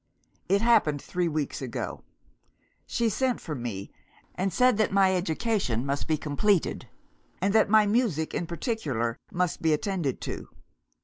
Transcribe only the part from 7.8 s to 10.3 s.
music in particular must be attended